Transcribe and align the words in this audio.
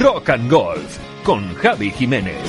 Rock 0.00 0.30
and 0.30 0.50
Golf 0.50 0.98
con 1.24 1.54
Javi 1.56 1.90
Jiménez. 1.90 2.40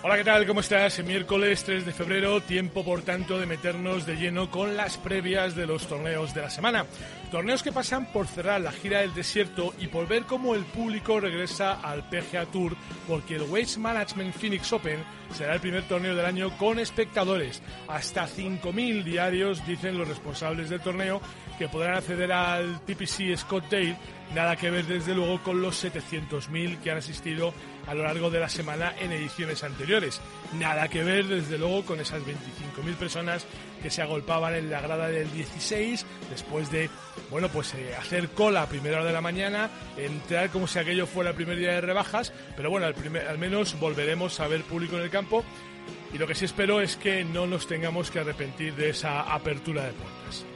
Hola, 0.00 0.16
¿qué 0.16 0.24
tal? 0.24 0.46
¿Cómo 0.46 0.60
estás? 0.60 1.02
Miércoles 1.02 1.64
3 1.64 1.84
de 1.84 1.92
febrero, 1.92 2.40
tiempo 2.40 2.84
por 2.84 3.02
tanto 3.02 3.40
de 3.40 3.46
meternos 3.46 4.06
de 4.06 4.14
lleno 4.14 4.52
con 4.52 4.76
las 4.76 4.96
previas 4.96 5.56
de 5.56 5.66
los 5.66 5.88
torneos 5.88 6.32
de 6.34 6.42
la 6.42 6.50
semana. 6.50 6.86
Torneos 7.32 7.64
que 7.64 7.72
pasan 7.72 8.06
por 8.12 8.28
cerrar 8.28 8.60
la 8.60 8.70
gira 8.70 9.00
del 9.00 9.12
desierto 9.12 9.74
y 9.80 9.88
por 9.88 10.06
ver 10.06 10.22
cómo 10.22 10.54
el 10.54 10.62
público 10.62 11.18
regresa 11.18 11.80
al 11.80 12.08
PGA 12.08 12.46
Tour, 12.46 12.76
porque 13.08 13.34
el 13.34 13.42
Waste 13.42 13.80
Management 13.80 14.36
Phoenix 14.36 14.72
Open 14.72 15.02
será 15.32 15.54
el 15.54 15.60
primer 15.60 15.82
torneo 15.88 16.14
del 16.14 16.26
año 16.26 16.56
con 16.58 16.78
espectadores. 16.78 17.60
Hasta 17.88 18.28
5.000 18.28 19.02
diarios, 19.02 19.66
dicen 19.66 19.98
los 19.98 20.06
responsables 20.06 20.70
del 20.70 20.80
torneo, 20.80 21.20
que 21.58 21.68
podrán 21.68 21.96
acceder 21.96 22.30
al 22.30 22.80
TPC 22.84 23.36
Scott 23.36 23.64
Dale 23.70 23.96
Nada 24.32 24.56
que 24.56 24.70
ver 24.70 24.86
desde 24.86 25.14
luego 25.14 25.42
con 25.42 25.62
los 25.62 25.84
700.000 25.84 26.80
que 26.80 26.90
han 26.90 26.98
asistido 26.98 27.54
a 27.86 27.94
lo 27.94 28.02
largo 28.02 28.30
de 28.30 28.40
la 28.40 28.48
semana 28.48 28.94
en 28.98 29.12
ediciones 29.12 29.62
anteriores. 29.62 30.20
Nada 30.54 30.88
que 30.88 31.04
ver 31.04 31.26
desde 31.26 31.58
luego 31.58 31.84
con 31.84 32.00
esas 32.00 32.22
25.000 32.22 32.94
personas 32.94 33.46
que 33.82 33.90
se 33.90 34.02
agolpaban 34.02 34.54
en 34.54 34.70
la 34.70 34.80
grada 34.80 35.08
del 35.08 35.30
16 35.32 36.06
después 36.30 36.70
de, 36.70 36.88
bueno, 37.30 37.48
pues 37.48 37.74
eh, 37.74 37.94
hacer 37.96 38.30
cola 38.30 38.62
a 38.62 38.68
primera 38.68 38.96
hora 38.96 39.06
de 39.06 39.12
la 39.12 39.20
mañana, 39.20 39.70
entrar 39.96 40.50
como 40.50 40.66
si 40.66 40.78
aquello 40.78 41.06
fuera 41.06 41.30
el 41.30 41.36
primer 41.36 41.58
día 41.58 41.72
de 41.72 41.80
rebajas, 41.82 42.32
pero 42.56 42.70
bueno, 42.70 42.86
al, 42.86 42.94
al 43.28 43.38
menos 43.38 43.78
volveremos 43.78 44.40
a 44.40 44.48
ver 44.48 44.62
público 44.62 44.96
en 44.96 45.02
el 45.02 45.10
campo 45.10 45.44
y 46.14 46.18
lo 46.18 46.26
que 46.26 46.34
sí 46.34 46.44
espero 46.44 46.80
es 46.80 46.96
que 46.96 47.24
no 47.24 47.46
nos 47.46 47.66
tengamos 47.66 48.10
que 48.10 48.20
arrepentir 48.20 48.74
de 48.74 48.90
esa 48.90 49.20
apertura 49.34 49.84
de 49.84 49.92
puertas. 49.92 50.53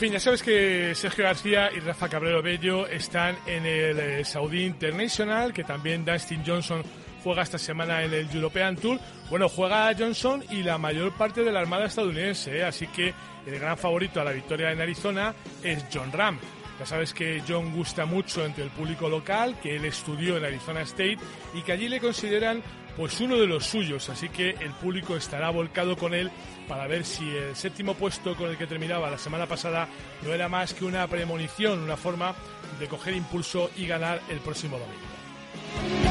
Fin, 0.00 0.12
ya 0.14 0.20
sabes 0.20 0.42
que 0.42 0.94
Sergio 0.94 1.24
García 1.24 1.70
y 1.76 1.78
Rafa 1.80 2.08
Cabrero 2.08 2.40
Bello 2.40 2.86
están 2.86 3.36
en 3.44 3.66
el 3.66 3.98
eh, 3.98 4.24
Saudi 4.24 4.64
International, 4.64 5.52
que 5.52 5.62
también 5.62 6.06
Dustin 6.06 6.42
Johnson 6.44 6.82
juega 7.22 7.42
esta 7.42 7.58
semana 7.58 8.02
en 8.02 8.14
el 8.14 8.30
European 8.34 8.76
Tour. 8.76 8.98
Bueno, 9.28 9.50
juega 9.50 9.92
Johnson 9.94 10.42
y 10.48 10.62
la 10.62 10.78
mayor 10.78 11.12
parte 11.12 11.44
de 11.44 11.52
la 11.52 11.60
Armada 11.60 11.84
estadounidense, 11.84 12.56
¿eh? 12.56 12.64
así 12.64 12.86
que 12.86 13.12
el 13.46 13.58
gran 13.58 13.76
favorito 13.76 14.22
a 14.22 14.24
la 14.24 14.32
victoria 14.32 14.72
en 14.72 14.80
Arizona 14.80 15.34
es 15.62 15.84
John 15.92 16.10
Ram. 16.12 16.38
Ya 16.78 16.86
sabes 16.86 17.12
que 17.12 17.42
John 17.46 17.74
gusta 17.74 18.06
mucho 18.06 18.42
entre 18.46 18.64
el 18.64 18.70
público 18.70 19.06
local, 19.06 19.56
que 19.62 19.76
él 19.76 19.84
estudió 19.84 20.38
en 20.38 20.46
Arizona 20.46 20.80
State 20.80 21.18
y 21.52 21.60
que 21.60 21.72
allí 21.72 21.90
le 21.90 22.00
consideran 22.00 22.62
pues 23.00 23.18
uno 23.18 23.38
de 23.38 23.46
los 23.46 23.64
suyos, 23.64 24.10
así 24.10 24.28
que 24.28 24.50
el 24.50 24.72
público 24.72 25.16
estará 25.16 25.48
volcado 25.48 25.96
con 25.96 26.12
él 26.12 26.30
para 26.68 26.86
ver 26.86 27.06
si 27.06 27.26
el 27.30 27.56
séptimo 27.56 27.94
puesto 27.94 28.36
con 28.36 28.50
el 28.50 28.58
que 28.58 28.66
terminaba 28.66 29.08
la 29.10 29.16
semana 29.16 29.46
pasada 29.46 29.88
no 30.22 30.34
era 30.34 30.50
más 30.50 30.74
que 30.74 30.84
una 30.84 31.06
premonición, 31.06 31.78
una 31.78 31.96
forma 31.96 32.34
de 32.78 32.88
coger 32.88 33.14
impulso 33.14 33.70
y 33.74 33.86
ganar 33.86 34.20
el 34.28 34.40
próximo 34.40 34.78
domingo. 34.78 36.09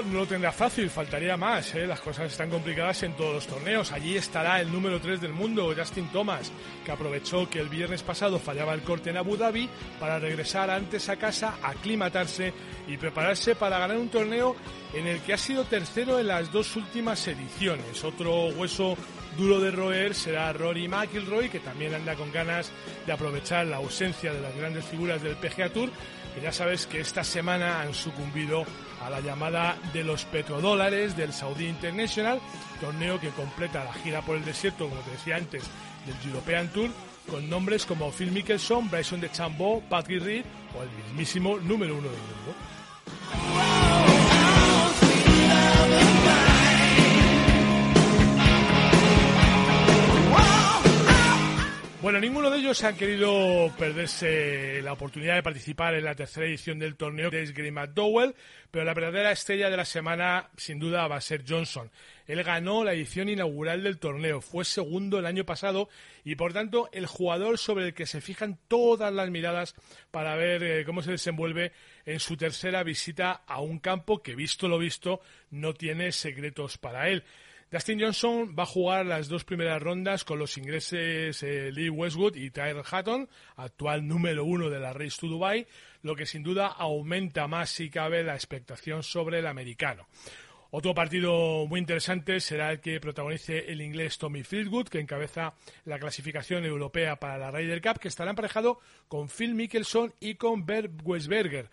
No 0.00 0.20
lo 0.20 0.26
tendrá 0.26 0.52
fácil, 0.52 0.88
faltaría 0.88 1.36
más. 1.36 1.74
¿eh? 1.74 1.86
Las 1.86 2.00
cosas 2.00 2.30
están 2.32 2.48
complicadas 2.48 3.02
en 3.02 3.14
todos 3.14 3.34
los 3.34 3.46
torneos. 3.46 3.92
Allí 3.92 4.16
estará 4.16 4.60
el 4.60 4.72
número 4.72 5.00
3 5.00 5.20
del 5.20 5.32
mundo, 5.32 5.74
Justin 5.76 6.08
Thomas, 6.08 6.50
que 6.84 6.92
aprovechó 6.92 7.50
que 7.50 7.58
el 7.58 7.68
viernes 7.68 8.02
pasado 8.02 8.38
fallaba 8.38 8.72
el 8.72 8.82
corte 8.82 9.10
en 9.10 9.18
Abu 9.18 9.36
Dhabi 9.36 9.68
para 10.00 10.18
regresar 10.18 10.70
antes 10.70 11.08
a 11.08 11.16
casa, 11.16 11.56
aclimatarse 11.62 12.54
y 12.88 12.96
prepararse 12.96 13.54
para 13.54 13.78
ganar 13.78 13.98
un 13.98 14.08
torneo 14.08 14.56
en 14.94 15.06
el 15.06 15.20
que 15.20 15.34
ha 15.34 15.38
sido 15.38 15.64
tercero 15.64 16.18
en 16.18 16.28
las 16.28 16.50
dos 16.50 16.74
últimas 16.76 17.26
ediciones. 17.28 18.02
Otro 18.04 18.46
hueso 18.46 18.96
duro 19.36 19.60
de 19.60 19.70
roer 19.70 20.14
será 20.14 20.52
Rory 20.52 20.88
McIlroy, 20.88 21.50
que 21.50 21.60
también 21.60 21.94
anda 21.94 22.14
con 22.14 22.32
ganas 22.32 22.70
de 23.04 23.12
aprovechar 23.12 23.66
la 23.66 23.76
ausencia 23.76 24.32
de 24.32 24.40
las 24.40 24.56
grandes 24.56 24.84
figuras 24.84 25.22
del 25.22 25.36
PGA 25.36 25.70
Tour 25.70 25.90
que 26.34 26.40
ya 26.40 26.52
sabes 26.52 26.86
que 26.86 27.00
esta 27.00 27.24
semana 27.24 27.80
han 27.80 27.94
sucumbido 27.94 28.64
a 29.04 29.10
la 29.10 29.20
llamada 29.20 29.76
de 29.92 30.04
los 30.04 30.24
petrodólares 30.24 31.16
del 31.16 31.32
Saudi 31.32 31.66
International, 31.66 32.40
torneo 32.80 33.20
que 33.20 33.30
completa 33.30 33.84
la 33.84 33.92
gira 33.92 34.22
por 34.22 34.36
el 34.36 34.44
desierto, 34.44 34.88
como 34.88 35.00
te 35.02 35.10
decía 35.12 35.36
antes, 35.36 35.64
del 36.06 36.30
European 36.30 36.68
Tour, 36.68 36.90
con 37.30 37.48
nombres 37.48 37.86
como 37.86 38.10
Phil 38.10 38.32
Mickelson, 38.32 38.90
Bryson 38.90 39.20
de 39.20 39.30
Chambó, 39.30 39.82
Patrick 39.88 40.22
Reed 40.22 40.44
o 40.78 40.82
el 40.82 40.90
mismísimo 41.04 41.58
número 41.58 41.94
uno 41.94 42.08
del 42.08 42.20
mundo. 42.20 42.54
Bueno, 52.12 52.26
ninguno 52.26 52.50
de 52.50 52.58
ellos 52.58 52.84
ha 52.84 52.92
querido 52.92 53.72
perderse 53.78 54.82
la 54.82 54.92
oportunidad 54.92 55.36
de 55.36 55.42
participar 55.42 55.94
en 55.94 56.04
la 56.04 56.14
tercera 56.14 56.44
edición 56.44 56.78
del 56.78 56.94
torneo 56.94 57.30
de 57.30 57.46
Green 57.46 57.72
McDowell, 57.72 58.34
pero 58.70 58.84
la 58.84 58.92
verdadera 58.92 59.32
estrella 59.32 59.70
de 59.70 59.78
la 59.78 59.86
semana 59.86 60.50
sin 60.58 60.78
duda 60.78 61.08
va 61.08 61.16
a 61.16 61.22
ser 61.22 61.42
Johnson. 61.48 61.90
Él 62.26 62.42
ganó 62.44 62.84
la 62.84 62.92
edición 62.92 63.30
inaugural 63.30 63.82
del 63.82 63.98
torneo, 63.98 64.42
fue 64.42 64.66
segundo 64.66 65.18
el 65.18 65.24
año 65.24 65.46
pasado 65.46 65.88
y 66.22 66.34
por 66.34 66.52
tanto 66.52 66.90
el 66.92 67.06
jugador 67.06 67.56
sobre 67.56 67.86
el 67.86 67.94
que 67.94 68.04
se 68.04 68.20
fijan 68.20 68.58
todas 68.68 69.10
las 69.10 69.30
miradas 69.30 69.74
para 70.10 70.36
ver 70.36 70.62
eh, 70.62 70.84
cómo 70.84 71.00
se 71.00 71.12
desenvuelve 71.12 71.72
en 72.04 72.20
su 72.20 72.36
tercera 72.36 72.82
visita 72.82 73.42
a 73.46 73.62
un 73.62 73.78
campo 73.78 74.22
que 74.22 74.34
visto 74.34 74.68
lo 74.68 74.78
visto 74.78 75.22
no 75.50 75.72
tiene 75.72 76.12
secretos 76.12 76.76
para 76.76 77.08
él. 77.08 77.24
Dustin 77.72 77.98
Johnson 77.98 78.54
va 78.54 78.64
a 78.64 78.66
jugar 78.66 79.06
las 79.06 79.28
dos 79.28 79.44
primeras 79.44 79.80
rondas 79.80 80.24
con 80.24 80.38
los 80.38 80.58
ingleses 80.58 81.42
eh, 81.42 81.72
Lee 81.72 81.88
Westwood 81.88 82.36
y 82.36 82.50
Tyler 82.50 82.84
Hatton, 82.84 83.30
actual 83.56 84.06
número 84.06 84.44
uno 84.44 84.68
de 84.68 84.78
la 84.78 84.92
Race 84.92 85.16
to 85.18 85.26
Dubai, 85.26 85.66
lo 86.02 86.14
que 86.14 86.26
sin 86.26 86.42
duda 86.42 86.66
aumenta 86.66 87.48
más 87.48 87.70
si 87.70 87.88
cabe 87.88 88.24
la 88.24 88.34
expectación 88.34 89.02
sobre 89.02 89.38
el 89.38 89.46
americano. 89.46 90.06
Otro 90.70 90.94
partido 90.94 91.66
muy 91.66 91.80
interesante 91.80 92.40
será 92.40 92.72
el 92.72 92.80
que 92.80 93.00
protagonice 93.00 93.72
el 93.72 93.80
inglés 93.80 94.18
Tommy 94.18 94.42
Fieldwood, 94.42 94.88
que 94.88 95.00
encabeza 95.00 95.54
la 95.86 95.98
clasificación 95.98 96.66
europea 96.66 97.16
para 97.16 97.38
la 97.38 97.50
Ryder 97.50 97.80
Cup, 97.80 98.00
que 98.00 98.08
estará 98.08 98.28
emparejado 98.28 98.80
con 99.08 99.30
Phil 99.30 99.54
Mickelson 99.54 100.12
y 100.20 100.34
con 100.34 100.66
Bert 100.66 100.92
Westberger. 101.04 101.70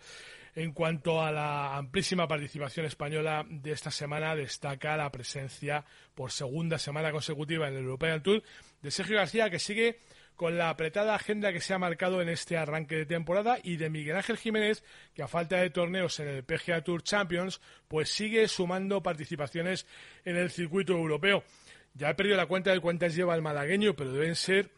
En 0.54 0.72
cuanto 0.72 1.22
a 1.22 1.30
la 1.30 1.76
amplísima 1.76 2.26
participación 2.26 2.86
española 2.86 3.46
de 3.48 3.70
esta 3.70 3.92
semana, 3.92 4.34
destaca 4.34 4.96
la 4.96 5.12
presencia 5.12 5.84
por 6.14 6.32
segunda 6.32 6.76
semana 6.76 7.12
consecutiva 7.12 7.68
en 7.68 7.74
el 7.74 7.84
European 7.84 8.20
Tour 8.22 8.42
de 8.82 8.90
Sergio 8.90 9.16
García, 9.16 9.48
que 9.48 9.60
sigue 9.60 10.00
con 10.34 10.58
la 10.58 10.70
apretada 10.70 11.14
agenda 11.14 11.52
que 11.52 11.60
se 11.60 11.72
ha 11.74 11.78
marcado 11.78 12.20
en 12.20 12.30
este 12.30 12.56
arranque 12.56 12.96
de 12.96 13.06
temporada 13.06 13.58
y 13.62 13.76
de 13.76 13.90
Miguel 13.90 14.16
Ángel 14.16 14.38
Jiménez, 14.38 14.82
que 15.14 15.22
a 15.22 15.28
falta 15.28 15.58
de 15.58 15.70
torneos 15.70 16.18
en 16.18 16.26
el 16.28 16.42
PGA 16.44 16.82
Tour 16.82 17.02
Champions, 17.02 17.60
pues 17.86 18.08
sigue 18.08 18.48
sumando 18.48 19.02
participaciones 19.02 19.86
en 20.24 20.36
el 20.36 20.50
circuito 20.50 20.94
europeo. 20.94 21.44
Ya 21.94 22.10
he 22.10 22.14
perdido 22.14 22.36
la 22.36 22.46
cuenta 22.46 22.72
de 22.72 22.80
cuántas 22.80 23.14
lleva 23.14 23.34
el 23.34 23.42
malagueño, 23.42 23.94
pero 23.94 24.12
deben 24.12 24.34
ser 24.34 24.70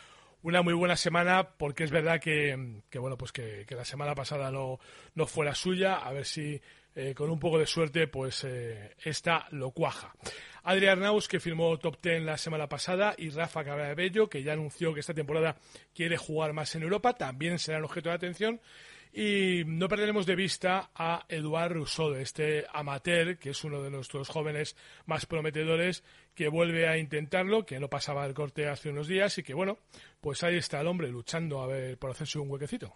una 0.41 0.61
muy 0.61 0.73
buena 0.73 0.95
semana 0.95 1.49
porque 1.57 1.83
es 1.83 1.91
verdad 1.91 2.21
que, 2.21 2.81
bueno, 2.97 3.17
pues 3.17 3.31
que, 3.31 3.65
la 3.69 3.85
semana 3.85 4.15
pasada 4.15 4.51
no, 4.51 4.79
no 5.15 5.27
fue 5.27 5.45
la 5.45 5.53
suya. 5.53 5.95
A 5.95 6.13
ver 6.13 6.25
si 6.25 6.61
eh, 6.95 7.13
con 7.13 7.29
un 7.29 7.39
poco 7.39 7.59
de 7.59 7.67
suerte, 7.67 8.07
pues 8.07 8.45
eh, 8.45 8.95
esta 9.03 9.47
lo 9.51 9.71
cuaja. 9.71 10.15
Adrián 10.63 10.99
Arnaus, 10.99 11.27
que 11.27 11.41
firmó 11.41 11.77
top 11.77 11.97
10 12.01 12.23
la 12.23 12.37
semana 12.37 12.69
pasada, 12.69 13.15
y 13.17 13.29
Rafa 13.31 13.65
Cabello, 13.65 14.29
que 14.29 14.43
ya 14.43 14.53
anunció 14.53 14.93
que 14.93 15.01
esta 15.01 15.13
temporada 15.13 15.57
quiere 15.93 16.15
jugar 16.15 16.53
más 16.53 16.73
en 16.75 16.83
Europa, 16.83 17.13
también 17.13 17.59
serán 17.59 17.83
objeto 17.83 18.09
de 18.09 18.15
atención. 18.15 18.61
Y 19.17 19.63
no 19.65 19.87
perderemos 19.87 20.25
de 20.25 20.35
vista 20.35 20.89
a 20.93 21.25
Eduard 21.29 21.71
Rousseau, 21.71 22.13
este 22.15 22.65
amateur, 22.73 23.37
que 23.37 23.51
es 23.51 23.63
uno 23.63 23.81
de 23.81 23.89
nuestros 23.89 24.27
jóvenes 24.27 24.75
más 25.05 25.25
prometedores, 25.25 26.03
que 26.33 26.49
vuelve 26.49 26.89
a 26.89 26.97
intentarlo, 26.97 27.65
que 27.65 27.79
no 27.79 27.87
pasaba 27.87 28.25
el 28.25 28.33
corte 28.33 28.67
hace 28.67 28.89
unos 28.89 29.07
días 29.07 29.37
y 29.37 29.43
que, 29.43 29.53
bueno, 29.53 29.77
pues 30.19 30.43
ahí 30.43 30.57
está 30.57 30.81
el 30.81 30.87
hombre 30.87 31.07
luchando 31.07 31.61
a 31.61 31.67
ver 31.67 31.97
por 31.97 32.11
hacerse 32.11 32.39
un 32.39 32.51
huequecito. 32.51 32.93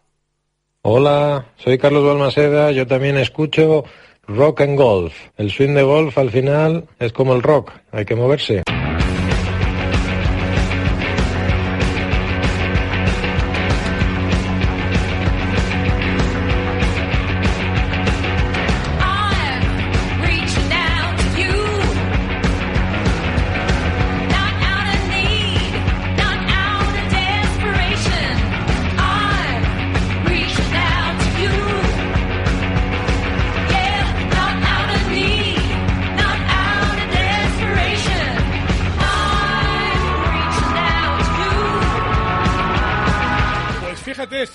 Hola, 0.82 1.54
soy 1.56 1.78
Carlos 1.78 2.04
Balmaceda, 2.04 2.74
yo 2.74 2.86
también 2.86 3.18
escucho 3.18 3.86
rock 4.28 4.60
and 4.60 4.78
golf. 4.78 5.14
El 5.38 5.50
swing 5.50 5.74
de 5.74 5.84
golf 5.84 6.18
al 6.18 6.32
final 6.32 6.86
es 7.00 7.14
como 7.14 7.34
el 7.34 7.42
rock, 7.42 7.72
hay 7.92 8.04
que 8.04 8.16
moverse. 8.16 8.64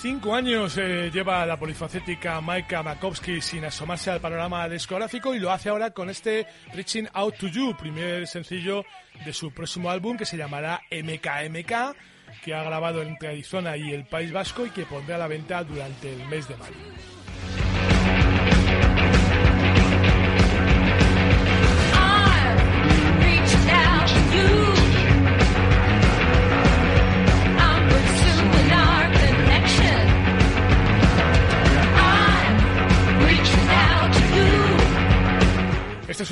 Cinco 0.05 0.35
años 0.35 0.77
eh, 0.77 1.09
lleva 1.11 1.43
la 1.47 1.57
polifacética 1.57 2.39
Maika 2.39 2.83
Makowski 2.83 3.41
sin 3.41 3.65
asomarse 3.65 4.11
al 4.11 4.19
panorama 4.21 4.69
discográfico 4.69 5.33
y 5.33 5.39
lo 5.39 5.51
hace 5.51 5.69
ahora 5.69 5.89
con 5.89 6.11
este 6.11 6.45
Reaching 6.75 7.07
Out 7.11 7.37
to 7.37 7.47
You, 7.47 7.75
primer 7.75 8.27
sencillo 8.27 8.85
de 9.25 9.33
su 9.33 9.51
próximo 9.51 9.89
álbum 9.89 10.15
que 10.15 10.27
se 10.27 10.37
llamará 10.37 10.79
MKMK, 10.91 11.97
que 12.43 12.53
ha 12.53 12.61
grabado 12.61 13.01
entre 13.01 13.29
Arizona 13.29 13.77
y 13.77 13.93
el 13.93 14.05
País 14.05 14.31
Vasco 14.31 14.67
y 14.67 14.69
que 14.69 14.85
pondrá 14.85 15.15
a 15.15 15.19
la 15.19 15.27
venta 15.27 15.63
durante 15.63 16.13
el 16.13 16.23
mes 16.27 16.47
de 16.47 16.55
mayo. 16.57 17.14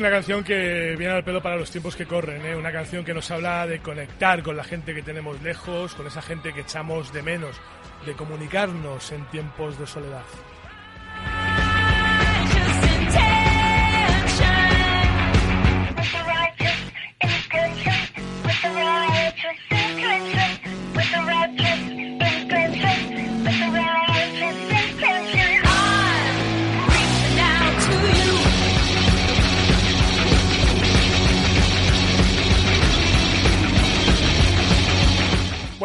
Una 0.04 0.12
canción 0.12 0.44
que 0.44 0.98
viene 0.98 1.14
al 1.14 1.24
pelo 1.24 1.42
para 1.42 1.56
los 1.56 1.72
tiempos 1.72 1.96
que 1.96 2.06
corren, 2.06 2.46
¿eh? 2.46 2.58
una 2.58 2.74
canción 2.74 3.06
que 3.06 3.14
nos 3.14 3.32
habla 3.32 3.66
de 3.66 3.80
conectar 3.80 4.44
con 4.44 4.58
la 4.58 4.66
gente 4.66 4.94
que 4.94 5.02
tenemos 5.02 5.42
lejos, 5.42 5.96
con 5.96 6.06
esa 6.06 6.22
gente 6.22 6.52
que 6.52 6.60
echamos 6.60 7.14
de 7.14 7.24
menos, 7.24 7.56
de 8.06 8.12
comunicarnos 8.12 9.14
en 9.14 9.24
tiempos 9.28 9.80
de 9.80 9.88
soledad. 9.88 10.26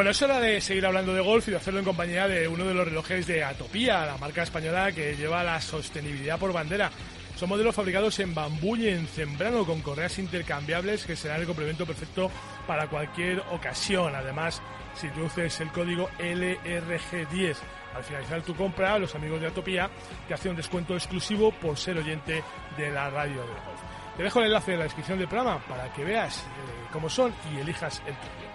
Bueno, 0.09 0.17
es 0.17 0.23
hora 0.23 0.41
de 0.41 0.59
seguir 0.63 0.87
hablando 0.87 1.13
de 1.13 1.21
golf 1.21 1.47
y 1.49 1.51
de 1.51 1.59
hacerlo 1.59 1.81
en 1.81 1.85
compañía 1.85 2.27
de 2.27 2.49
uno 2.49 2.65
de 2.65 2.73
los 2.73 2.89
relojes 2.89 3.27
de 3.27 3.45
Atopía, 3.45 4.07
la 4.07 4.17
marca 4.17 4.43
española 4.43 4.91
que 4.91 5.15
lleva 5.15 5.45
la 5.45 5.61
sostenibilidad 5.61 6.39
por 6.39 6.51
bandera. 6.51 6.91
Son 7.37 7.47
modelos 7.47 7.75
fabricados 7.75 8.19
en 8.21 8.35
bambú 8.35 8.75
y 8.77 8.89
en 8.89 9.07
cembrano 9.07 9.67
con 9.67 9.83
correas 9.83 10.19
intercambiables 10.19 11.05
que 11.05 11.15
serán 11.15 11.43
el 11.43 11.47
complemento 11.47 11.85
perfecto 11.85 12.31
para 12.67 12.89
cualquier 12.89 13.41
ocasión. 13.51 14.15
Además, 14.15 14.63
si 14.95 15.09
introduces 15.09 15.61
el 15.61 15.69
código 15.73 16.09
LRG10 16.19 17.57
al 17.95 18.03
finalizar 18.03 18.41
tu 18.41 18.55
compra, 18.55 18.99
los 18.99 19.15
amigos 19.15 19.43
de 19.43 19.49
Atopía 19.49 19.91
te 20.27 20.33
hacen 20.33 20.53
un 20.53 20.57
descuento 20.57 20.95
exclusivo 20.95 21.53
por 21.53 21.77
ser 21.77 21.99
oyente 21.99 22.43
de 22.79 22.91
la 22.91 23.11
radio 23.11 23.43
del 23.43 23.51
golf. 23.51 23.81
Te 24.17 24.23
dejo 24.23 24.39
el 24.39 24.47
enlace 24.47 24.73
en 24.73 24.79
la 24.79 24.85
descripción 24.85 25.19
del 25.19 25.29
programa 25.29 25.63
para 25.69 25.93
que 25.93 26.03
veas 26.03 26.39
eh, 26.39 26.89
cómo 26.95 27.11
son 27.11 27.31
y 27.53 27.59
elijas 27.59 28.01
el 28.07 28.15
tuyo. 28.15 28.48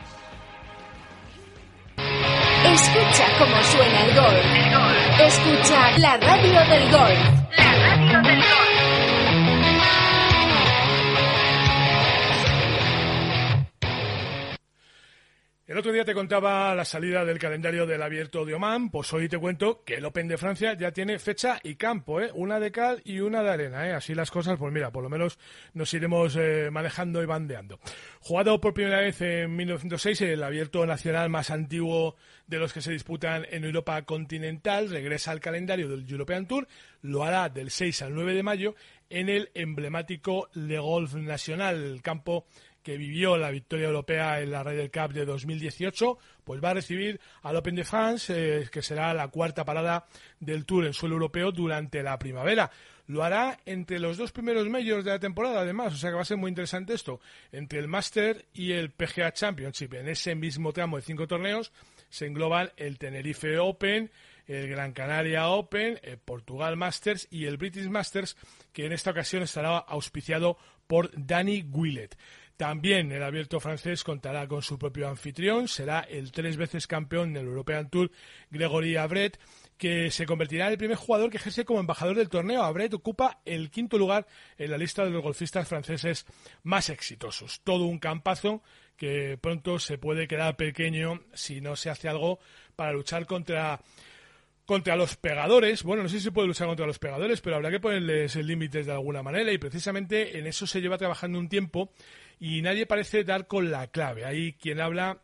Escucha 2.73 3.25
cómo 3.37 3.61
suena 3.61 4.01
el 4.01 4.15
gol. 4.15 5.27
Escucha 5.27 5.91
la 5.99 6.17
radio 6.17 6.59
del 6.65 6.91
gol. 6.91 7.13
La 7.55 7.71
radio 7.73 8.21
del 8.23 8.37
gol. 8.39 8.62
El 15.73 15.79
otro 15.79 15.91
día 15.91 16.05
te 16.05 16.13
contaba 16.13 16.75
la 16.75 16.85
salida 16.85 17.25
del 17.25 17.39
calendario 17.39 17.87
del 17.87 18.03
abierto 18.03 18.45
de 18.45 18.53
Oman, 18.53 18.91
pues 18.91 19.11
hoy 19.11 19.27
te 19.27 19.39
cuento 19.39 19.81
que 19.83 19.95
el 19.95 20.05
Open 20.05 20.27
de 20.27 20.37
Francia 20.37 20.75
ya 20.75 20.91
tiene 20.91 21.17
fecha 21.17 21.59
y 21.63 21.73
campo, 21.73 22.21
¿eh? 22.21 22.29
una 22.35 22.59
de 22.59 22.71
cal 22.71 23.01
y 23.03 23.21
una 23.21 23.41
de 23.41 23.49
arena. 23.49 23.89
¿eh? 23.89 23.93
Así 23.93 24.13
las 24.13 24.29
cosas, 24.29 24.59
pues 24.59 24.71
mira, 24.71 24.91
por 24.91 25.01
lo 25.01 25.09
menos 25.09 25.39
nos 25.73 25.91
iremos 25.95 26.35
eh, 26.35 26.69
manejando 26.71 27.23
y 27.23 27.25
bandeando. 27.25 27.79
Jugado 28.19 28.61
por 28.61 28.75
primera 28.75 28.99
vez 28.99 29.19
en 29.21 29.55
1906, 29.55 30.21
el 30.21 30.43
abierto 30.43 30.85
nacional 30.85 31.31
más 31.31 31.49
antiguo 31.49 32.17
de 32.45 32.59
los 32.59 32.71
que 32.71 32.81
se 32.81 32.91
disputan 32.91 33.47
en 33.49 33.63
Europa 33.63 33.99
continental, 34.03 34.91
regresa 34.91 35.31
al 35.31 35.39
calendario 35.39 35.89
del 35.89 36.07
European 36.07 36.45
Tour, 36.45 36.67
lo 37.01 37.23
hará 37.23 37.49
del 37.49 37.71
6 37.71 38.03
al 38.03 38.13
9 38.13 38.35
de 38.35 38.43
mayo 38.43 38.75
en 39.09 39.27
el 39.27 39.49
emblemático 39.55 40.49
Le 40.53 40.77
Golf 40.77 41.15
Nacional, 41.15 41.83
el 41.83 42.01
campo 42.03 42.45
que 42.83 42.97
vivió 42.97 43.37
la 43.37 43.49
victoria 43.49 43.87
europea 43.87 44.41
en 44.41 44.51
la 44.51 44.63
Ryder 44.63 44.91
Cup 44.91 45.13
de 45.13 45.25
2018, 45.25 46.17
pues 46.43 46.63
va 46.63 46.71
a 46.71 46.73
recibir 46.75 47.19
al 47.41 47.55
Open 47.55 47.75
de 47.75 47.83
France, 47.83 48.33
eh, 48.35 48.69
que 48.71 48.81
será 48.81 49.13
la 49.13 49.29
cuarta 49.29 49.65
parada 49.65 50.05
del 50.39 50.65
Tour 50.65 50.85
en 50.85 50.93
suelo 50.93 51.15
europeo 51.15 51.51
durante 51.51 52.03
la 52.03 52.19
primavera. 52.19 52.69
Lo 53.07 53.23
hará 53.23 53.59
entre 53.65 53.99
los 53.99 54.17
dos 54.17 54.31
primeros 54.31 54.67
medios 54.69 55.03
de 55.03 55.11
la 55.11 55.19
temporada, 55.19 55.61
además, 55.61 55.93
o 55.93 55.97
sea 55.97 56.09
que 56.09 56.15
va 56.15 56.21
a 56.21 56.25
ser 56.25 56.37
muy 56.37 56.49
interesante 56.49 56.93
esto, 56.93 57.19
entre 57.51 57.79
el 57.79 57.87
Master 57.87 58.45
y 58.53 58.71
el 58.73 58.91
PGA 58.91 59.33
Championship. 59.33 59.93
En 59.95 60.07
ese 60.07 60.35
mismo 60.35 60.71
tramo 60.71 60.97
de 60.97 61.03
cinco 61.03 61.27
torneos 61.27 61.71
se 62.09 62.27
engloban 62.27 62.71
el 62.77 62.97
Tenerife 62.97 63.57
Open, 63.57 64.11
el 64.47 64.67
Gran 64.67 64.93
Canaria 64.93 65.47
Open, 65.49 65.99
el 66.03 66.17
Portugal 66.17 66.77
Masters 66.77 67.27
y 67.31 67.45
el 67.45 67.57
British 67.57 67.89
Masters, 67.89 68.37
que 68.71 68.85
en 68.85 68.93
esta 68.93 69.11
ocasión 69.11 69.43
estará 69.43 69.77
auspiciado 69.77 70.57
por 70.87 71.11
Danny 71.15 71.63
Willett. 71.71 72.15
También 72.57 73.11
el 73.11 73.23
abierto 73.23 73.59
francés 73.59 74.03
contará 74.03 74.47
con 74.47 74.61
su 74.61 74.77
propio 74.77 75.09
anfitrión, 75.09 75.67
será 75.67 76.01
el 76.01 76.31
tres 76.31 76.55
veces 76.55 76.85
campeón 76.85 77.33
del 77.33 77.47
European 77.47 77.89
Tour, 77.89 78.11
Gregory 78.51 78.95
Abret, 78.95 79.39
que 79.77 80.11
se 80.11 80.27
convertirá 80.27 80.67
en 80.67 80.73
el 80.73 80.77
primer 80.77 80.97
jugador 80.97 81.31
que 81.31 81.37
ejerce 81.37 81.65
como 81.65 81.79
embajador 81.79 82.15
del 82.15 82.29
torneo. 82.29 82.63
Abret 82.63 82.93
ocupa 82.93 83.41
el 83.43 83.71
quinto 83.71 83.97
lugar 83.97 84.27
en 84.57 84.69
la 84.69 84.77
lista 84.77 85.03
de 85.03 85.09
los 85.09 85.23
golfistas 85.23 85.67
franceses 85.67 86.25
más 86.61 86.89
exitosos. 86.89 87.61
Todo 87.63 87.85
un 87.85 87.97
campazo 87.99 88.61
que 88.95 89.37
pronto 89.41 89.79
se 89.79 89.97
puede 89.97 90.27
quedar 90.27 90.55
pequeño 90.55 91.21
si 91.33 91.59
no 91.59 91.75
se 91.75 91.89
hace 91.89 92.07
algo 92.07 92.39
para 92.75 92.93
luchar 92.93 93.25
contra 93.25 93.81
contra 94.65 94.95
los 94.95 95.15
pegadores. 95.15 95.83
Bueno, 95.83 96.03
no 96.03 96.09
sé 96.09 96.17
si 96.17 96.25
se 96.25 96.31
puede 96.31 96.47
luchar 96.47 96.67
contra 96.67 96.87
los 96.87 96.99
pegadores, 96.99 97.41
pero 97.41 97.55
habrá 97.55 97.71
que 97.71 97.79
ponerles 97.79 98.35
límites 98.35 98.85
de 98.85 98.91
alguna 98.91 99.23
manera 99.23 99.51
y 99.51 99.57
precisamente 99.57 100.37
en 100.37 100.47
eso 100.47 100.67
se 100.67 100.81
lleva 100.81 100.97
trabajando 100.97 101.39
un 101.39 101.49
tiempo 101.49 101.91
y 102.39 102.61
nadie 102.61 102.85
parece 102.85 103.23
dar 103.23 103.47
con 103.47 103.71
la 103.71 103.87
clave. 103.87 104.25
Hay 104.25 104.53
quien 104.53 104.79
habla 104.79 105.21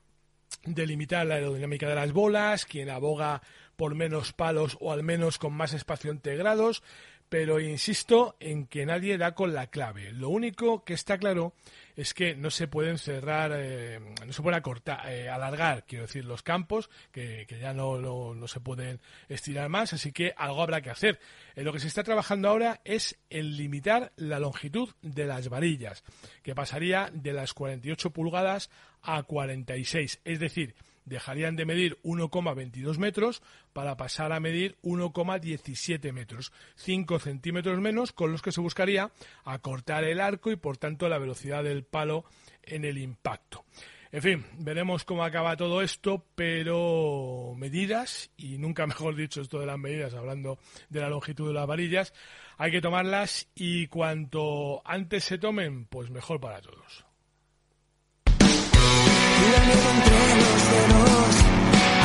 de 0.66 0.86
limitar 0.86 1.26
la 1.26 1.36
aerodinámica 1.36 1.88
de 1.88 1.96
las 1.96 2.12
bolas, 2.12 2.66
quien 2.66 2.90
aboga 2.90 3.42
por 3.76 3.96
menos 3.96 4.34
palos 4.34 4.78
o 4.82 4.92
al 4.92 5.04
menos 5.04 5.38
con 5.38 5.54
más 5.54 5.74
espacio 5.74 6.12
integrados, 6.12 6.84
pero 7.30 7.60
insisto 7.60 8.36
en 8.40 8.66
que 8.66 8.86
nadie 8.86 9.18
da 9.18 9.36
con 9.36 9.54
la 9.54 9.68
clave. 9.68 10.12
Lo 10.12 10.30
único 10.30 10.84
que 10.84 10.94
está 10.94 11.18
claro 11.18 11.54
es 12.00 12.14
que 12.14 12.34
no 12.34 12.50
se 12.50 12.70
pueden 12.70 12.98
cerrar, 12.98 13.52
eh, 13.54 14.00
no 14.26 14.32
se 14.32 14.42
pueden 14.42 14.58
acortar, 14.58 15.12
eh, 15.12 15.28
alargar, 15.28 15.84
quiero 15.86 16.06
decir, 16.06 16.24
los 16.24 16.44
campos, 16.44 16.90
que, 17.12 17.46
ya 17.60 17.74
no, 17.74 18.00
no, 18.00 18.48
se 18.48 18.62
pueden 18.62 19.02
estirar 19.28 19.68
más, 19.68 19.92
así 19.92 20.14
que 20.14 20.34
algo 20.38 20.62
habrá 20.62 20.80
que 20.80 20.92
hacer. 20.92 21.20
En 21.56 21.66
lo 21.66 21.74
que 21.74 21.82
se 21.82 21.88
está 21.88 22.02
trabajando 22.04 22.48
ahora 22.48 22.80
es 22.86 23.20
en 23.30 23.58
limitar 23.58 24.14
la 24.16 24.40
longitud 24.40 24.96
de 25.02 25.26
las 25.26 25.50
varillas, 25.50 26.06
que 26.42 26.56
pasaría 26.56 27.10
de 27.14 27.34
las 27.34 27.54
48 27.54 28.12
pulgadas 28.12 28.70
a 29.02 29.22
46, 29.24 30.22
es 30.24 30.40
decir, 30.40 30.76
dejarían 31.10 31.56
de 31.56 31.66
medir 31.66 32.00
1,22 32.04 32.98
metros 32.98 33.42
para 33.74 33.98
pasar 33.98 34.32
a 34.32 34.40
medir 34.40 34.78
1,17 34.84 36.14
metros, 36.14 36.54
5 36.76 37.20
centímetros 37.20 37.80
menos 37.80 38.14
con 38.14 38.32
los 38.32 38.42
que 38.42 38.52
se 38.52 38.62
buscaría 38.62 39.12
acortar 39.44 40.04
el 40.06 40.22
arco 40.22 40.52
y 40.52 40.56
por 40.56 40.78
tanto 40.78 41.10
la 41.10 41.18
velocidad 41.18 41.64
del 41.64 41.84
palo 41.84 42.24
en 42.64 42.86
el 42.86 42.98
impacto. 42.98 43.66
En 44.12 44.24
fin, 44.24 44.46
veremos 44.58 45.06
cómo 45.06 45.24
acaba 45.24 45.56
todo 45.56 45.84
esto, 45.84 46.26
pero 46.34 47.54
medidas, 47.56 48.32
y 48.38 48.58
nunca 48.58 48.88
mejor 48.88 49.16
dicho 49.16 49.42
esto 49.42 49.60
de 49.60 49.68
las 49.68 49.78
medidas, 49.78 50.14
hablando 50.14 50.58
de 50.90 51.02
la 51.02 51.10
longitud 51.10 51.48
de 51.48 51.54
las 51.54 51.68
varillas, 51.68 52.14
hay 52.58 52.72
que 52.72 52.82
tomarlas 52.82 53.48
y 53.56 53.88
cuanto 53.88 54.82
antes 54.86 55.24
se 55.24 55.38
tomen, 55.38 55.86
pues 55.86 56.10
mejor 56.10 56.40
para 56.40 56.62
todos 56.62 57.06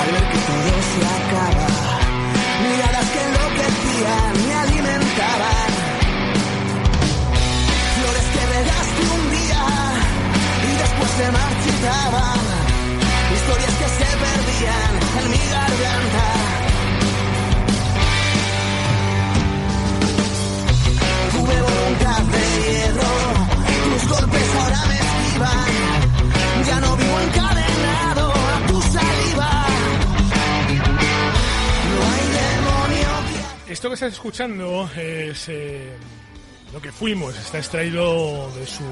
al 0.01 0.09
ver 0.13 0.27
que 0.31 0.39
todo 0.51 0.73
se 0.91 1.01
acaba. 1.19 1.69
Miradas 2.63 3.09
que 3.13 3.21
enloquecían, 3.29 4.33
me 4.47 4.55
alimentaban. 4.55 5.71
Flores 7.97 8.27
que 8.35 8.43
regaste 8.57 9.03
un 9.17 9.31
día 9.39 9.63
y 10.69 10.73
después 10.83 11.11
se 11.19 11.27
marchitaban. 11.39 12.41
Historias 13.35 13.75
que 13.81 13.89
se 13.99 14.14
escuchando 34.07 34.89
es 34.97 35.49
eh, 35.49 35.97
lo 36.73 36.81
que 36.81 36.93
fuimos. 36.93 37.37
Está 37.39 37.59
extraído 37.59 38.51
de 38.55 38.67
su 38.67 38.85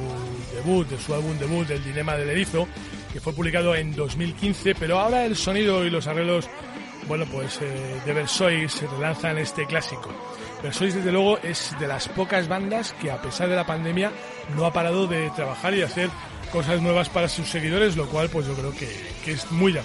debut, 0.54 0.88
de 0.88 0.98
su 0.98 1.14
álbum 1.14 1.38
debut, 1.38 1.68
El 1.70 1.84
Dilema 1.84 2.16
del 2.16 2.30
Erizo, 2.30 2.66
que 3.12 3.20
fue 3.20 3.32
publicado 3.32 3.74
en 3.74 3.94
2015. 3.94 4.74
Pero 4.74 4.98
ahora 4.98 5.24
el 5.24 5.36
sonido 5.36 5.84
y 5.84 5.90
los 5.90 6.06
arreglos, 6.06 6.48
bueno, 7.06 7.26
pues 7.30 7.60
eh, 7.60 8.00
de 8.04 8.12
Versois 8.12 8.72
se 8.72 8.86
relanzan 8.86 9.38
este 9.38 9.66
clásico. 9.66 10.10
Versois, 10.62 10.94
desde 10.94 11.12
luego, 11.12 11.38
es 11.38 11.74
de 11.78 11.88
las 11.88 12.08
pocas 12.08 12.48
bandas 12.48 12.94
que, 12.94 13.10
a 13.10 13.20
pesar 13.20 13.48
de 13.48 13.56
la 13.56 13.66
pandemia, 13.66 14.12
no 14.56 14.64
ha 14.64 14.72
parado 14.72 15.06
de 15.06 15.30
trabajar 15.30 15.74
y 15.74 15.82
hacer 15.82 16.08
cosas 16.50 16.80
nuevas 16.80 17.08
para 17.08 17.28
sus 17.28 17.48
seguidores, 17.48 17.96
lo 17.96 18.06
cual 18.08 18.28
pues 18.28 18.46
yo 18.46 18.54
creo 18.54 18.72
que, 18.72 18.88
que 19.24 19.32
es 19.32 19.50
muy 19.50 19.72
de 19.72 19.80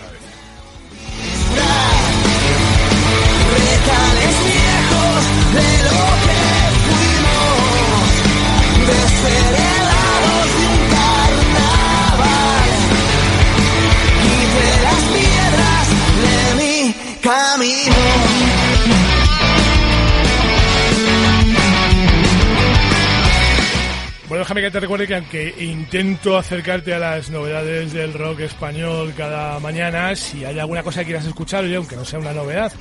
déjame 24.48 24.62
que 24.62 24.72
te 24.72 24.80
recuerde 24.80 25.08
que 25.08 25.16
aunque 25.16 25.56
intento 25.60 26.38
acercarte 26.38 26.94
a 26.94 27.00
las 27.00 27.30
novedades 27.30 27.92
del 27.92 28.14
rock 28.14 28.40
español 28.40 29.14
cada 29.18 29.60
mañana, 29.60 30.16
si 30.16 30.46
hay 30.46 30.58
alguna 30.58 30.84
cosa 30.84 31.02
que 31.02 31.08
quieras 31.08 31.26
escuchar, 31.26 31.66
oye, 31.66 31.76
aunque 31.76 31.98
no 31.98 32.06
sea 32.06 32.20
una 32.20 32.32
novedad, 32.32 32.72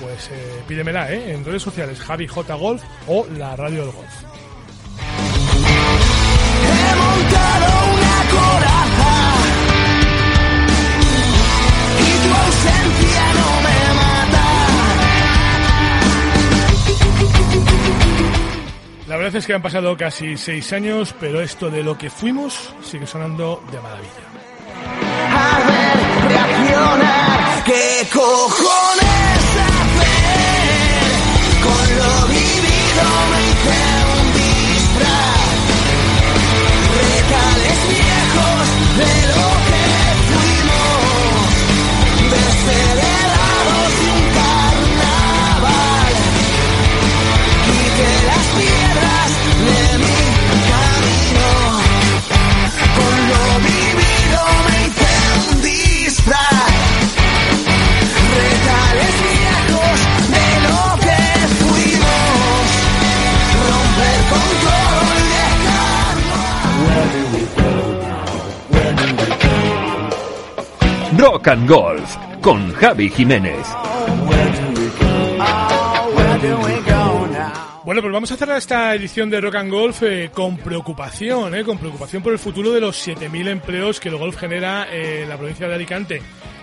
pues 0.00 0.30
eh, 0.30 0.62
pídemela 0.66 1.12
¿eh? 1.12 1.32
en 1.32 1.44
redes 1.44 1.62
sociales, 1.62 2.00
Javi 2.00 2.26
J 2.26 2.54
Golf 2.54 2.82
o 3.06 3.26
la 3.36 3.56
Radio 3.56 3.86
del 3.86 3.92
Golf. 3.92 4.14
Y 12.00 12.28
tu 12.28 12.34
ausencia 12.34 13.32
no 13.34 13.62
me 13.62 13.74
La 19.06 19.18
verdad 19.18 19.36
es 19.36 19.46
que 19.46 19.54
han 19.54 19.62
pasado 19.62 19.96
casi 19.96 20.36
seis 20.36 20.72
años, 20.72 21.14
pero 21.20 21.40
esto 21.40 21.70
de 21.70 21.84
lo 21.84 21.96
que 21.96 22.10
fuimos 22.10 22.74
sigue 22.82 23.06
sonando 23.06 23.62
de 23.70 23.80
maravilla. 23.80 24.10
A 25.30 25.58
ver, 25.68 26.32
reaccionar, 26.32 27.64
¿qué 27.64 28.08
cojones 28.12 29.03
Rock 71.24 71.48
and 71.48 71.66
Golf 71.66 72.16
con 72.42 72.70
Javi 72.74 73.08
Jiménez. 73.08 73.66
Bueno, 77.82 78.02
pues 78.02 78.12
vamos 78.12 78.30
a 78.30 78.36
cerrar 78.36 78.58
esta 78.58 78.94
edición 78.94 79.30
de 79.30 79.40
Rock 79.40 79.54
and 79.54 79.70
Golf 79.70 80.02
eh, 80.02 80.30
con 80.30 80.58
preocupación, 80.58 81.54
eh, 81.54 81.64
con 81.64 81.78
preocupación 81.78 82.22
por 82.22 82.34
el 82.34 82.38
futuro 82.38 82.72
de 82.72 82.80
los 82.82 83.08
7.000 83.08 83.48
empleos 83.48 84.00
que 84.00 84.10
el 84.10 84.18
golf 84.18 84.36
genera 84.36 84.86
en 84.94 85.26
la 85.26 85.38
provincia 85.38 85.66
de 85.66 85.74
Alicante. 85.74 86.20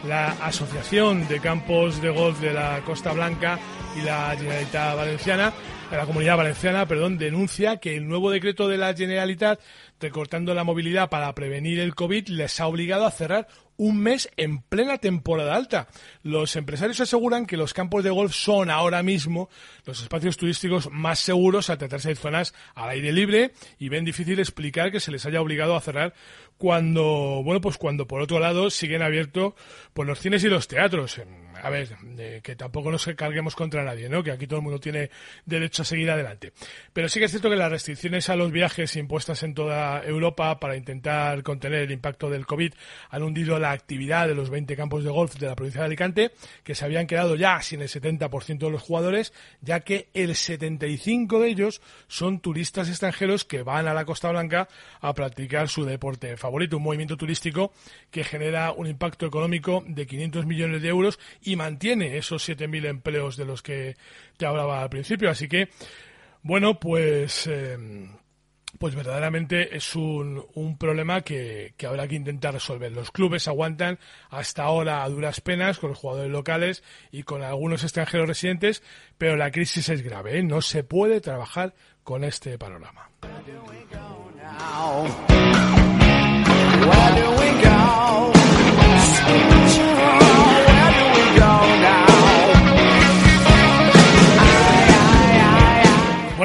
La 0.08 0.32
Asociación 0.44 1.28
de 1.28 1.40
Campos 1.40 2.00
de 2.00 2.10
Golf 2.12 2.40
de 2.40 2.54
la 2.54 2.82
Costa 2.86 3.14
Blanca 3.14 3.58
y 3.96 4.02
la 4.02 4.36
Generalitat 4.36 4.96
Valenciana, 4.96 5.54
eh, 5.92 5.96
la 5.96 6.06
Comunidad 6.06 6.38
Valenciana, 6.38 6.86
perdón, 6.86 7.18
denuncia 7.18 7.78
que 7.78 7.98
el 7.98 8.08
nuevo 8.08 8.30
decreto 8.30 8.68
de 8.68 8.78
la 8.78 8.94
Generalitat 8.94 9.60
recortando 10.02 10.54
la 10.54 10.64
movilidad 10.64 11.10
para 11.10 11.34
prevenir 11.36 11.80
el 11.80 11.96
COVID 11.96 12.28
les 12.28 12.60
ha 12.60 12.68
obligado 12.68 13.06
a 13.06 13.12
cerrar 13.12 13.48
un 13.78 13.98
mes 13.98 14.30
en 14.38 14.62
plena 14.62 14.98
temporada 14.98 15.56
alta. 15.56 15.88
Los 16.24 16.56
empresarios 16.56 17.00
aseguran 17.00 17.46
que 17.46 17.58
los 17.58 17.74
campos 17.74 18.04
de 18.04 18.10
golf 18.10 18.34
son 18.34 18.70
ahora 18.70 19.02
mismo 19.04 19.50
los 19.86 20.02
espacios 20.02 20.38
turísticos 20.38 20.92
más 20.92 21.20
seguros 21.20 21.70
al 21.70 21.78
tratarse 21.78 22.10
de 22.10 22.16
zonas 22.16 22.54
al 22.76 22.90
aire 22.90 23.12
libre 23.12 23.54
y 23.80 23.90
ven 23.90 24.06
difícil 24.06 24.40
explicar 24.40 24.92
que 24.92 25.00
se 25.00 25.12
les 25.12 25.26
haya 25.26 25.42
obligado 25.42 25.76
a 25.76 25.82
cerrar 25.82 26.14
cuando, 26.58 27.42
bueno, 27.44 27.60
pues 27.60 27.78
cuando 27.78 28.08
por 28.08 28.22
otro 28.22 28.40
lado 28.40 28.70
siguen 28.70 29.02
abiertos 29.02 29.54
pues 29.94 30.08
los 30.08 30.20
cines 30.20 30.44
y 30.44 30.50
los 30.50 30.68
teatros. 30.68 31.20
A 31.62 31.70
ver, 31.70 31.90
que 32.42 32.56
tampoco 32.56 32.92
nos 32.92 33.06
carguemos 33.16 33.56
contra 33.56 33.84
nadie, 33.84 34.10
¿no? 34.10 34.24
Que 34.24 34.32
aquí 34.32 34.48
todo 34.48 34.60
el 34.60 34.64
mundo 34.64 34.80
tiene 34.80 35.10
derecho 35.46 35.84
a 35.84 35.86
seguir 35.86 36.10
adelante. 36.10 36.54
Pero 36.94 37.10
sí 37.10 37.20
que 37.20 37.26
es 37.26 37.32
cierto 37.32 37.50
que 37.50 37.56
las 37.56 37.72
restricciones 37.72 38.30
a 38.30 38.36
los 38.36 38.52
viajes 38.52 38.96
impuestas 38.96 39.44
en 39.44 39.54
toda 39.54 40.04
Europa 40.04 40.60
para 40.60 40.76
intentar 40.76 41.44
contener 41.44 41.82
el 41.82 41.92
impacto 41.92 42.30
del 42.30 42.46
COVID 42.46 42.74
han 43.10 43.24
hundido 43.24 43.60
la 43.60 43.72
actividad 43.72 44.28
de 44.28 44.36
los 44.36 44.50
20 44.50 44.76
campos 44.76 45.04
de 45.04 45.10
golf 45.10 45.36
de 45.36 45.48
la 45.48 45.56
provincia 45.56 45.82
de 45.82 45.88
Alicante, 45.88 46.32
que 46.64 46.76
se 46.76 46.86
habían 46.86 47.08
quedado 47.08 47.36
ya 47.36 47.62
sin 47.62 47.82
el 47.82 47.90
70% 47.90 48.58
de 48.58 48.72
los 48.72 48.82
jugadores, 48.82 49.34
ya 49.62 49.82
que 49.82 50.10
el 50.14 50.32
75% 50.32 51.40
de 51.40 51.48
ellos 51.48 51.82
son 52.08 52.40
turistas 52.40 52.90
extranjeros 52.90 53.46
que 53.46 53.64
van 53.64 53.88
a 53.88 53.94
la 53.94 54.06
Costa 54.06 54.30
Blanca 54.30 54.68
a 55.00 55.14
practicar 55.14 55.70
su 55.70 55.86
deporte 55.86 56.38
favorito, 56.38 56.78
un 56.78 56.84
movimiento 56.84 57.18
turístico 57.18 57.74
que 58.10 58.24
genera 58.24 58.72
un 58.72 58.88
impacto 58.88 59.26
económico 59.26 59.84
de 59.88 60.06
500 60.06 60.46
millones 60.46 60.82
de 60.82 60.90
euros 60.90 61.20
y 61.52 61.56
mantiene 61.58 62.18
esos 62.18 62.48
7.000 62.48 62.86
empleos 62.86 63.36
de 63.36 63.44
los 63.46 63.62
que 63.62 63.98
te 64.38 64.46
hablaba 64.46 64.82
al 64.82 64.90
principio. 64.90 65.30
Así 65.30 65.50
que 65.50 65.68
Bueno, 66.44 66.80
pues, 66.80 67.46
eh, 67.48 67.78
pues 68.80 68.96
verdaderamente 68.96 69.76
es 69.76 69.96
un, 69.96 70.44
un 70.56 70.78
problema 70.78 71.22
que, 71.22 71.74
que 71.78 71.88
habrá 71.88 72.08
que 72.08 72.16
intentar 72.16 72.54
resolver. 72.54 72.92
Los 72.94 73.12
clubes 73.12 73.50
aguantan 73.50 74.00
hasta 74.30 74.64
ahora 74.64 75.04
a 75.04 75.10
duras 75.10 75.42
penas 75.42 75.78
con 75.78 75.90
los 75.90 76.00
jugadores 76.00 76.32
locales 76.32 76.84
y 77.12 77.24
con 77.24 77.44
algunos 77.44 77.84
extranjeros 77.84 78.30
residentes, 78.30 78.82
pero 79.18 79.36
la 79.36 79.52
crisis 79.52 79.90
es 79.90 80.02
grave. 80.02 80.40
¿eh? 80.40 80.44
No 80.44 80.62
se 80.62 80.84
puede 80.86 81.20
trabajar 81.20 81.76
con 82.04 82.24
este 82.24 82.58
panorama. 82.58 83.10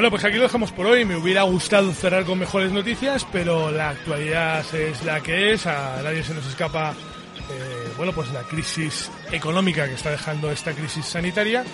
Bueno, 0.07 0.21
pues 0.21 0.23
aquí 0.23 0.37
lo 0.37 0.43
dejamos 0.43 0.71
por 0.71 0.85
hoy. 0.85 1.03
Me 1.03 1.17
hubiera 1.17 1.41
gustado 1.41 1.91
cerrar 1.91 2.23
con 2.23 2.39
mejores 2.39 2.71
noticias, 2.71 3.27
pero 3.29 3.71
la 3.71 3.89
actualidad 3.89 4.63
es 4.73 5.03
la 5.03 5.19
que 5.19 5.51
es. 5.51 5.67
A 5.67 6.01
nadie 6.01 6.23
se 6.23 6.33
nos 6.33 6.47
escapa, 6.47 6.93
eh, 6.93 7.91
bueno, 7.97 8.13
pues 8.13 8.31
la 8.31 8.43
crisis 8.43 9.11
económica 9.33 9.85
que 9.85 9.95
está 9.95 10.11
dejando 10.11 10.49
esta 10.49 10.71
crisis 10.71 11.05
sanitaria 11.05 11.65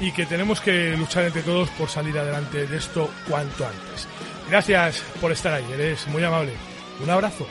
y 0.00 0.10
que 0.12 0.24
tenemos 0.24 0.62
que 0.62 0.96
luchar 0.96 1.24
entre 1.24 1.42
todos 1.42 1.68
por 1.68 1.90
salir 1.90 2.18
adelante 2.18 2.66
de 2.66 2.78
esto 2.78 3.10
cuanto 3.28 3.66
antes. 3.66 4.08
Gracias 4.48 5.02
por 5.20 5.30
estar 5.30 5.52
ahí, 5.52 5.66
eres 5.74 6.08
muy 6.08 6.24
amable. 6.24 6.54
Un 6.98 7.10
abrazo. 7.10 7.46